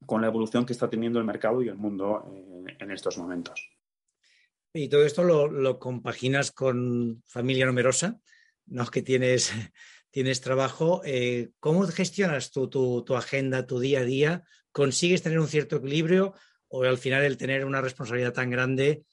[0.06, 3.70] con la evolución que está teniendo el mercado y el mundo en, en estos momentos.
[4.74, 8.22] Y todo esto lo, compaginas con familia numerosa,
[8.68, 8.86] ¿no?
[8.88, 9.52] que tienes,
[10.12, 11.02] tienes trabajo.
[11.04, 14.44] Eh, ¿Cómo gestionas tu, tu, tu, agenda, tu día a día?
[14.72, 16.34] ¿Consigues tener un cierto equilibrio
[16.68, 19.04] o al final el tener una responsabilidad tan grande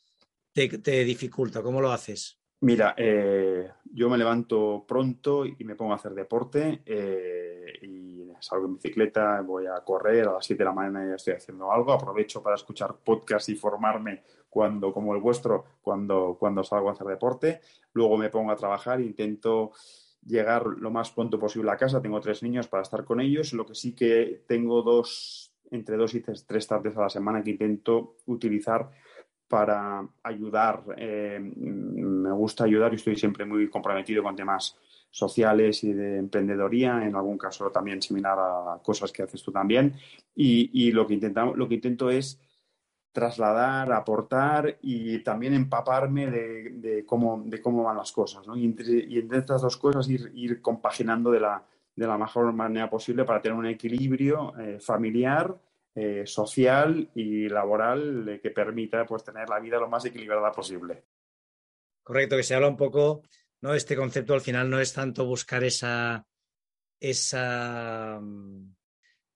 [0.52, 1.62] te, te dificulta?
[1.62, 2.38] ¿Cómo lo haces?
[2.60, 8.66] Mira, eh, yo me levanto pronto y me pongo a hacer deporte eh, y salgo
[8.66, 11.92] en bicicleta, voy a correr a las 7 de la mañana ya estoy haciendo algo.
[11.92, 17.06] Aprovecho para escuchar podcast y formarme cuando, como el vuestro, cuando, cuando salgo a hacer
[17.06, 17.60] deporte.
[17.92, 19.70] Luego me pongo a trabajar, intento
[20.28, 22.02] llegar lo más pronto posible a casa.
[22.02, 23.52] Tengo tres niños para estar con ellos.
[23.52, 27.50] Lo que sí que tengo dos, entre dos y tres tardes a la semana que
[27.50, 28.90] intento utilizar
[29.48, 30.84] para ayudar.
[30.96, 34.76] Eh, me gusta ayudar y estoy siempre muy comprometido con temas
[35.10, 39.94] sociales y de emprendedoría, en algún caso también similar a cosas que haces tú también.
[40.34, 42.38] Y, y lo, que intentamos, lo que intento es
[43.18, 48.46] trasladar, aportar y también empaparme de, cómo, de cómo van las cosas.
[48.54, 51.60] Y, entre, estas dos cosas ir, ir compaginando de la,
[51.96, 55.52] de la, mejor manera posible para tener un equilibrio eh, familiar,
[55.96, 61.02] eh, social y laboral eh, que permita pues, tener la vida lo más equilibrada posible.
[62.04, 63.22] Correcto, que se habla un poco,
[63.62, 63.74] ¿no?
[63.74, 66.24] Este concepto al final no es tanto buscar esa,
[67.00, 68.77] esa mm,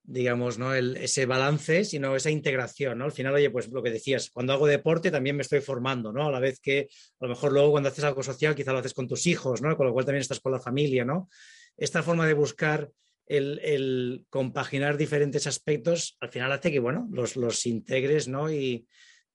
[0.04, 0.74] digamos, ¿no?
[0.74, 3.04] El, ese balance, sino esa integración, ¿no?
[3.04, 6.26] Al final, oye, pues lo que decías, cuando hago deporte también me estoy formando, ¿no?
[6.26, 6.88] A la vez que
[7.20, 9.76] a lo mejor luego cuando haces algo social quizá lo haces con tus hijos, ¿no?
[9.76, 11.28] Con lo cual también estás con la familia, ¿no?
[11.76, 12.90] Esta forma de buscar
[13.26, 18.50] el, el compaginar diferentes aspectos, al final hace que, bueno, los, los integres, ¿no?
[18.50, 18.86] Y,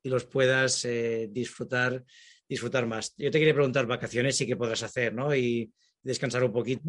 [0.03, 2.03] y los puedas eh, disfrutar,
[2.47, 3.13] disfrutar más.
[3.17, 5.35] Yo te quería preguntar, vacaciones sí que podrás hacer, ¿no?
[5.35, 5.71] Y
[6.03, 6.83] descansar un poquito.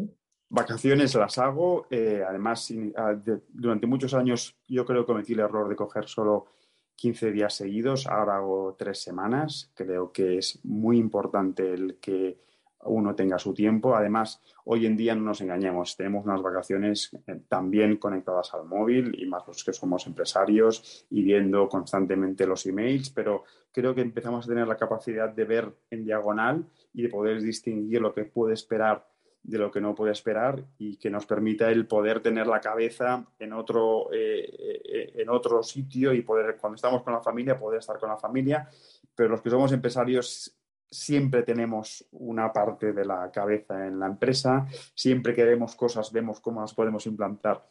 [0.51, 3.15] Vacaciones las hago, eh, además ah,
[3.49, 6.47] durante muchos años yo creo que cometí el error de coger solo
[6.95, 12.39] 15 días seguidos, ahora hago tres semanas, creo que es muy importante el que
[12.85, 17.41] uno tenga su tiempo, además hoy en día no nos engañemos, tenemos unas vacaciones eh,
[17.47, 23.11] también conectadas al móvil y más los que somos empresarios y viendo constantemente los emails,
[23.11, 27.39] pero creo que empezamos a tener la capacidad de ver en diagonal y de poder
[27.39, 29.05] distinguir lo que puede esperar
[29.49, 33.25] de lo que no puede esperar y que nos permita el poder tener la cabeza
[33.39, 37.79] en otro, eh, eh, en otro sitio y poder, cuando estamos con la familia, poder
[37.79, 38.69] estar con la familia.
[39.15, 40.55] Pero los que somos empresarios
[40.91, 46.39] siempre tenemos una parte de la cabeza en la empresa, siempre que vemos cosas, vemos
[46.39, 47.67] cómo las podemos implantar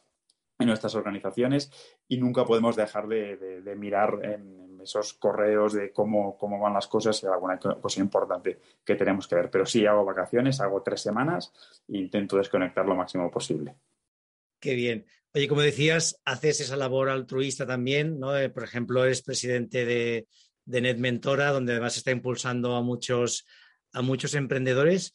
[0.61, 1.71] en nuestras organizaciones
[2.09, 6.75] y nunca podemos dejar de, de- de mirar en esos correos de cómo, cómo van
[6.75, 9.51] las cosas y alguna co- cosa importante que tenemos que ver.
[9.51, 11.53] Pero sí, hago vacaciones, hago tres semanas
[11.89, 13.77] e intento desconectar lo máximo posible.
[14.61, 15.07] Qué bien.
[15.35, 18.37] Oye, como decías, haces esa labor altruista también, ¿no?
[18.37, 20.27] Eh, por ejemplo, eres presidente de,
[20.65, 23.47] de Net Mentora, donde además está impulsando a muchos,
[23.93, 25.15] a muchos emprendedores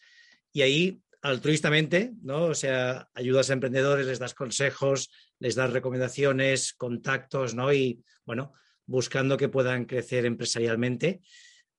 [0.53, 2.45] y ahí altruistamente, ¿no?
[2.45, 5.09] O sea, ayudas a emprendedores, les das consejos,
[5.39, 7.73] les das recomendaciones, contactos, ¿no?
[7.73, 8.53] Y bueno,
[8.85, 11.21] buscando que puedan crecer empresarialmente.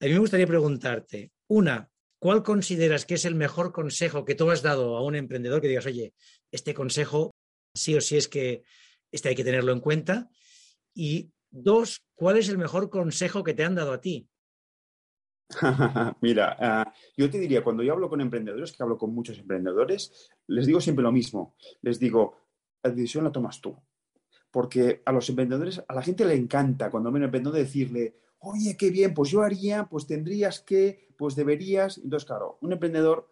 [0.01, 1.88] A mí me gustaría preguntarte, una,
[2.19, 5.69] ¿cuál consideras que es el mejor consejo que tú has dado a un emprendedor que
[5.69, 6.14] digas, oye,
[6.51, 7.35] este consejo
[7.75, 8.62] sí o sí es que
[9.12, 10.29] este hay que tenerlo en cuenta?
[10.95, 14.29] Y dos, ¿cuál es el mejor consejo que te han dado a ti?
[16.21, 20.31] Mira, ah, yo te diría, cuando yo hablo con emprendedores, que hablo con muchos emprendedores,
[20.47, 21.57] les digo siempre lo mismo.
[21.83, 22.38] Les digo,
[22.83, 23.77] la decisión la tomas tú.
[24.55, 28.77] Porque a los emprendedores, a la gente le encanta cuando ven un emprendedor decirle, oye,
[28.77, 31.99] qué bien, pues yo haría, pues tendrías que, pues deberías.
[31.99, 33.29] Entonces, claro, un emprendedor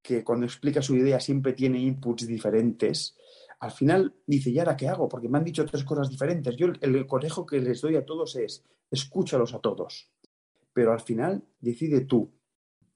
[0.00, 3.16] que cuando explica su idea siempre tiene inputs diferentes,
[3.58, 5.08] al final dice, ¿y ahora qué hago?
[5.08, 6.54] Porque me han dicho tres cosas diferentes.
[6.56, 10.12] Yo el, el consejo que les doy a todos es, escúchalos a todos
[10.72, 12.32] pero al final decide tú.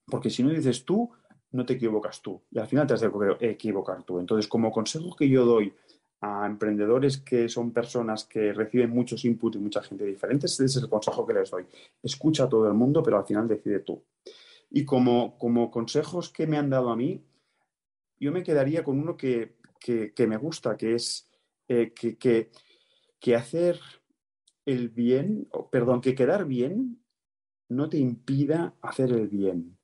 [0.07, 1.11] Porque si no dices tú,
[1.53, 2.43] no te equivocas tú.
[2.51, 3.11] Y al final te has de
[3.41, 4.19] equivocar tú.
[4.19, 5.75] Entonces, como consejo que yo doy
[6.25, 10.77] a emprendedores que son personas que reciben muchos inputs y mucha gente diferente, ese es
[10.77, 11.67] el consejo que les doy.
[12.03, 14.03] Escucha a todo el mundo, pero al final decide tú.
[14.71, 17.23] Y como, como consejos que me han dado a mí,
[18.19, 21.29] yo me quedaría con uno que, que, me gusta, que es
[21.69, 22.51] eh, que, que,
[23.21, 23.79] que hacer
[24.65, 27.05] el bien, perdón, que quedar bien
[27.69, 29.77] no te impida hacer el bien.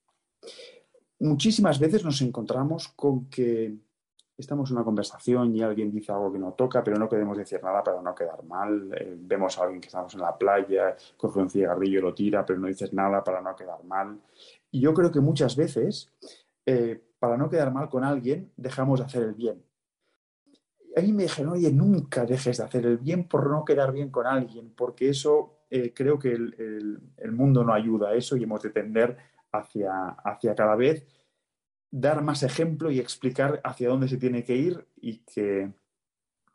[1.19, 3.77] Muchísimas veces nos encontramos con que
[4.41, 7.63] estamos en una conversación y alguien dice algo que no toca, pero no queremos decir
[7.63, 8.91] nada para no quedar mal.
[8.99, 12.59] Eh, vemos a alguien que estamos en la playa, coge un cigarrillo lo tira, pero
[12.59, 14.19] no dices nada para no quedar mal.
[14.71, 16.13] Y yo creo que muchas veces,
[16.67, 19.63] eh, para no quedar mal con alguien, dejamos de hacer el bien.
[20.97, 24.11] A mí me dijeron, oye, nunca dejes de hacer el bien por no quedar bien
[24.11, 28.37] con alguien, porque eso eh, creo que el, el, el, mundo no ayuda a eso
[28.37, 29.17] y hemos de tender
[29.53, 31.07] hacia, hacia cada vez
[31.91, 35.73] dar más ejemplo y explicar hacia dónde se tiene que ir y que,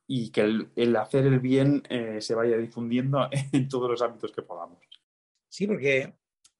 [0.08, 0.42] y que
[0.76, 4.80] el, hacer el bien eh, se vaya difundiendo en todos los ámbitos que podamos.
[5.50, 6.16] Sí, porque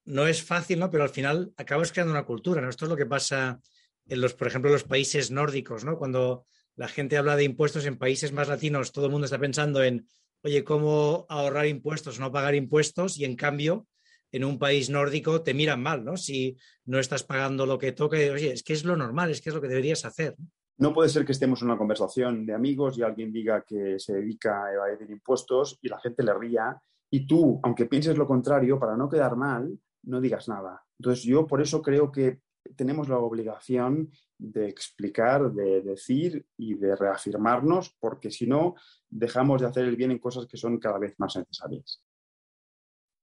[0.06, 0.90] no es fácil, ¿no?
[0.90, 2.70] Pero al final acabas creando una cultura, ¿no?
[2.70, 3.60] Esto es lo que pasa
[4.08, 5.98] en los, por ejemplo, los países nórdicos, ¿no?
[5.98, 9.84] Cuando la gente habla de impuestos en países más latinos, todo el mundo está pensando
[9.84, 10.08] en,
[10.44, 13.88] oye, cómo ahorrar impuestos, no pagar impuestos, y en cambio,
[14.36, 16.18] en un país nórdico te miran mal, ¿no?
[16.18, 19.50] Si no estás pagando lo que toca, oye, es que es lo normal, es que
[19.50, 20.36] es lo que deberías hacer.
[20.78, 24.16] No puede ser que estemos en una conversación de amigos y alguien diga que se
[24.16, 26.78] dedica a evadir impuestos y la gente le ría
[27.10, 30.84] y tú, aunque pienses lo contrario, para no quedar mal, no digas nada.
[31.00, 32.42] Entonces yo por eso creo que
[32.76, 38.76] tenemos la obligación de explicar, de decir y de reafirmarnos, porque si no,
[39.10, 42.04] dejamos de hacer el bien en cosas que son cada vez más necesarias.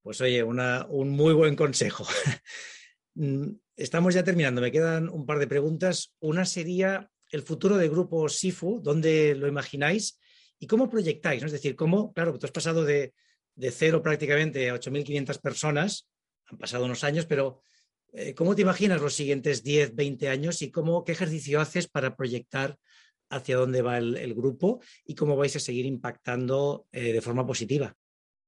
[0.03, 2.05] Pues oye, un muy buen consejo.
[3.77, 6.13] Estamos ya terminando, me quedan un par de preguntas.
[6.19, 10.19] Una sería el futuro del grupo Sifu, ¿dónde lo imagináis?
[10.59, 11.41] ¿Y cómo proyectáis?
[11.41, 11.47] ¿no?
[11.47, 13.15] Es decir, cómo, claro, tú has pasado de,
[13.55, 16.09] de cero prácticamente a 8.500 personas,
[16.47, 17.63] han pasado unos años, pero
[18.13, 22.17] eh, ¿cómo te imaginas los siguientes 10, 20 años y cómo, qué ejercicio haces para
[22.17, 22.77] proyectar
[23.31, 27.47] hacia dónde va el, el grupo y cómo vais a seguir impactando eh, de forma
[27.47, 27.97] positiva?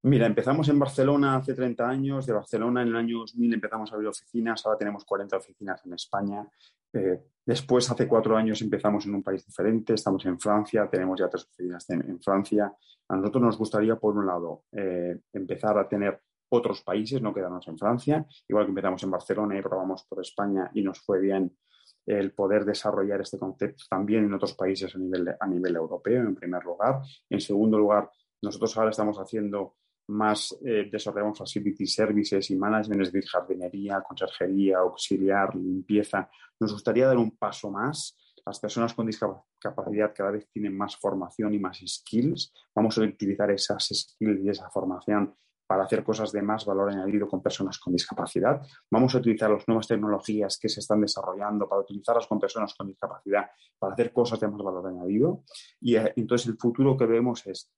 [0.05, 2.27] Mira, empezamos en Barcelona hace 30 años.
[2.27, 4.65] De Barcelona en el año 2000 empezamos a abrir oficinas.
[4.67, 6.47] Ahora tenemos 40 oficinas en España.
[6.93, 9.95] Eh, después, hace cuatro años, empezamos en un país diferente.
[9.95, 10.87] Estamos en Francia.
[10.91, 12.71] Tenemos ya tres oficinas en, Francia.
[13.09, 17.67] A nosotros nos gustaría, por un lado, eh, empezar a tener otros países, no quedarnos
[17.69, 18.27] en Francia.
[18.47, 21.57] Igual que empezamos en Barcelona y probamos por España y nos fue bien
[22.05, 26.35] el poder desarrollar este concepto también en otros países a nivel, a nivel europeo, en
[26.35, 27.01] primer lugar.
[27.31, 28.11] En segundo lugar,
[28.43, 29.77] nosotros ahora estamos haciendo
[30.09, 36.29] más eh, desarrollamos facility services y management, es decir, jardinería, conserjería, auxiliar, limpieza.
[36.61, 38.17] Nos gustaría dar un paso más.
[38.45, 42.53] Las personas con discapacidad cada vez tienen más formación y más skills.
[42.75, 45.35] Vamos a utilizar esas skills y esa formación
[45.67, 48.61] para hacer cosas de más valor añadido con personas con discapacidad.
[48.91, 52.87] Vamos a utilizar las nuevas tecnologías que se están desarrollando para utilizarlas con personas con
[52.87, 53.47] discapacidad
[53.79, 55.45] para hacer cosas de más valor añadido.
[55.81, 57.73] Y eh, entonces el futuro que vemos es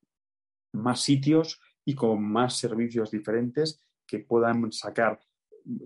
[0.73, 5.19] más sitios y con más servicios diferentes que puedan sacar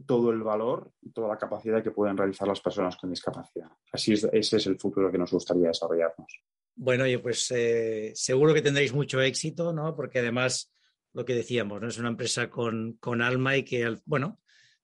[0.06, 3.68] todo el valor y toda la capacidad que pueden realizar las personas con discapacidad.
[3.92, 6.42] Así es, ese es el futuro que nos gustaría desarrollarnos.
[6.74, 9.94] Bueno, oye, pues eh, seguro que tendréis mucho éxito, ¿no?
[9.94, 10.72] Porque además,
[11.12, 11.88] lo que decíamos, ¿no?
[11.88, 14.40] Es una empresa con, con alma y que, bueno,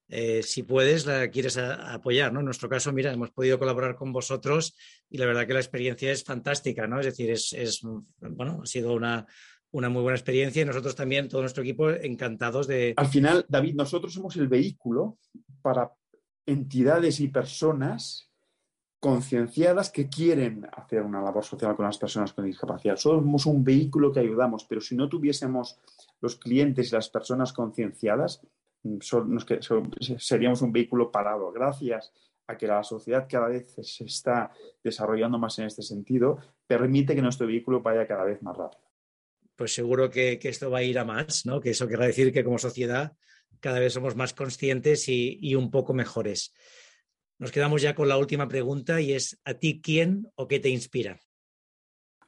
[0.09, 2.41] eh, si puedes, la quieres apoyar, ¿no?
[2.41, 4.77] En nuestro caso, mira, hemos podido colaborar con vosotros
[5.09, 7.01] y la verdad que la experiencia es fantástica, ¿no?
[7.01, 7.81] Es decir, es
[8.21, 9.27] bueno, ha sido una,
[9.77, 12.95] una muy buena experiencia y nosotros también, todo nuestro equipo, encantados de...
[12.97, 15.19] Al final, David, nosotros somos el vehículo
[15.61, 15.93] para
[16.47, 18.31] entidades y personas
[18.99, 22.97] concienciadas que quieren hacer una labor social con las personas con discapacidad.
[22.97, 25.79] Somos un vehículo que ayudamos, pero si no tuviésemos
[26.23, 28.41] los clientes y las personas concienciadas,
[30.19, 31.53] seríamos un vehículo parado.
[31.53, 32.15] Gracias
[32.47, 34.51] a que la sociedad cada vez se está
[34.83, 38.86] desarrollando más en este sentido, permite que nuestro vehículo vaya cada vez más rápido
[39.57, 41.61] pues seguro que, esto va a ir a más, ¿no?
[41.61, 43.17] Que eso querrá decir que como sociedad
[43.61, 46.55] cada vez somos más conscientes y, y, un poco mejores.
[47.39, 50.69] Nos quedamos ya con la última pregunta y es, ¿a ti quién o qué te
[50.69, 51.19] inspira?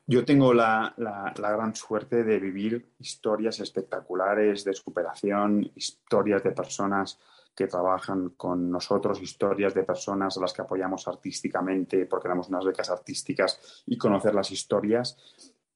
[0.07, 6.53] Yo tengo la, la, la gran suerte de vivir historias espectaculares de superación, historias de
[6.53, 7.19] personas
[7.55, 12.65] que trabajan con nosotros, historias de personas a las que apoyamos artísticamente porque damos unas
[12.65, 15.19] becas artísticas y conocer las historias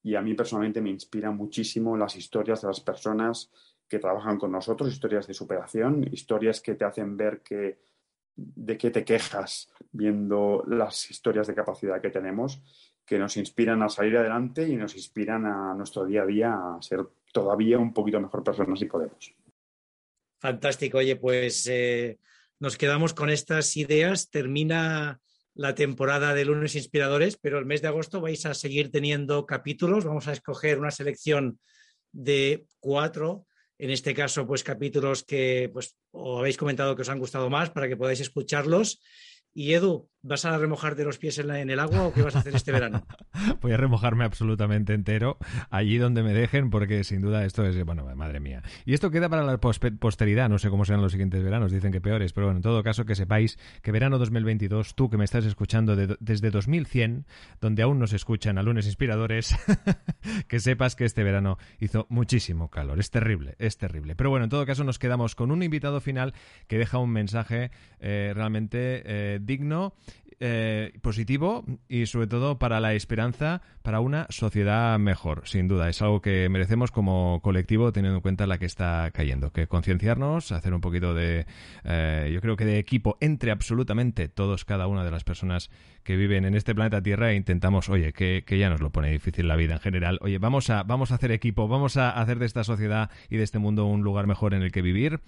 [0.02, 3.50] y a mí personalmente me inspiran muchísimo las historias de las personas
[3.88, 7.78] que trabajan con nosotros, historias de superación, historias que te hacen ver que
[8.34, 12.62] de qué te quejas viendo las historias de capacidad que tenemos,
[13.04, 16.80] que nos inspiran a salir adelante y nos inspiran a nuestro día a día a
[16.80, 19.34] ser todavía un poquito mejor personas si podemos.
[20.40, 22.18] Fantástico, oye, pues eh,
[22.58, 24.30] nos quedamos con estas ideas.
[24.30, 25.20] Termina
[25.54, 30.04] la temporada de lunes inspiradores, pero el mes de agosto vais a seguir teniendo capítulos.
[30.04, 31.58] Vamos a escoger una selección
[32.12, 33.46] de cuatro,
[33.78, 37.70] en este caso, pues capítulos que pues, os habéis comentado que os han gustado más
[37.70, 39.02] para que podáis escucharlos.
[39.54, 42.54] Y Edu, ¿vas a remojarte los pies en, el agua o qué vas a hacer
[42.54, 43.04] este verano?
[43.60, 45.36] Voy a remojarme absolutamente entero
[45.68, 48.62] allí donde me dejen porque sin duda esto es, bueno, madre mía.
[48.86, 52.00] Y esto queda para la posteridad, no sé cómo serán los siguientes veranos, dicen que
[52.00, 55.44] peores, pero bueno, en todo caso que sepáis que verano 2022, tú que me estás
[55.44, 57.26] escuchando de, desde 2100,
[57.60, 59.54] donde aún nos escuchan a lunes inspiradores,
[60.48, 64.16] que sepas que este verano hizo muchísimo calor, es terrible, es terrible.
[64.16, 66.32] Pero bueno, en todo caso nos quedamos con un invitado final
[66.68, 69.94] que deja un mensaje eh, realmente eh, digno
[70.44, 75.88] eh, positivo y sobre todo para la esperanza para una sociedad mejor, sin duda.
[75.88, 79.52] Es algo que merecemos como colectivo teniendo en cuenta la que está cayendo.
[79.52, 81.46] Que concienciarnos, hacer un poquito de,
[81.84, 85.70] eh, yo creo que de equipo entre absolutamente todos, cada una de las personas
[86.02, 89.10] que viven en este planeta Tierra e intentamos, oye, que, que ya nos lo pone
[89.10, 90.18] difícil la vida en general.
[90.22, 93.44] Oye, vamos a, vamos a hacer equipo, vamos a hacer de esta sociedad y de
[93.44, 95.20] este mundo un lugar mejor en el que vivir.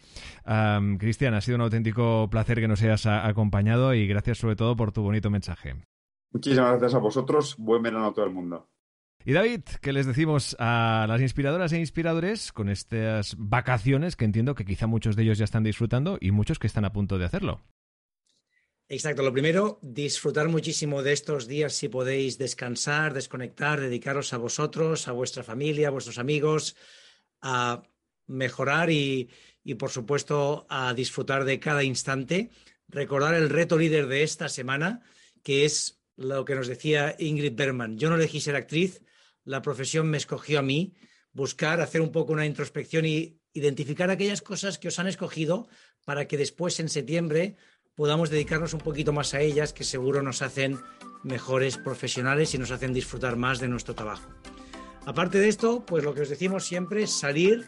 [0.47, 4.77] Um, Cristian, ha sido un auténtico placer que nos hayas acompañado y gracias sobre todo
[4.77, 5.77] por tu bonito mensaje.
[6.33, 7.57] Muchísimas gracias a vosotros.
[7.59, 8.69] Buen verano a todo el mundo.
[9.27, 14.55] Y David, ¿qué les decimos a las inspiradoras e inspiradores con estas vacaciones que entiendo
[14.55, 17.25] que quizá muchos de ellos ya están disfrutando y muchos que están a punto de
[17.25, 17.63] hacerlo?
[18.87, 25.09] Exacto, lo primero, disfrutar muchísimo de estos días si podéis descansar, desconectar, dedicaros a vosotros,
[25.09, 26.77] a vuestra familia, a vuestros amigos,
[27.41, 27.83] a
[28.27, 29.31] mejorar y,
[29.65, 32.51] y por supuesto a disfrutar de cada instante.
[32.89, 35.01] Recordar el reto líder de esta semana,
[35.43, 37.97] que es lo que nos decía Ingrid Bergman.
[37.97, 39.01] Yo no elegí ser actriz,
[39.45, 40.95] la profesión me escogió a mí,
[41.33, 45.69] buscar, hacer un poco una introspección y identificar aquellas cosas que os han escogido
[46.05, 47.57] para que después en septiembre
[47.97, 50.79] podamos dedicarnos un poquito más a ellas, que seguro nos hacen
[51.23, 54.29] mejores profesionales y nos hacen disfrutar más de nuestro trabajo.
[55.07, 57.67] Aparte de esto, pues lo que os decimos siempre es salir,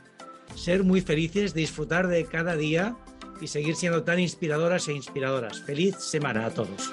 [0.54, 2.96] ser muy felices, disfrutar de cada día
[3.40, 5.60] y seguir siendo tan inspiradoras e inspiradoras.
[5.60, 6.90] Feliz semana a todos.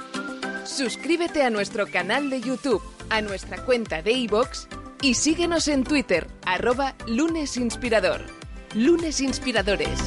[0.66, 4.68] Suscríbete a nuestro canal de YouTube, a nuestra cuenta de iVoox
[5.02, 8.22] y síguenos en Twitter, arroba lunesinspirador.
[8.76, 10.00] Lunes Inspiradores.